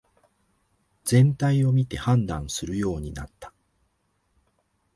[1.05, 3.53] 全体を見て判断するようになった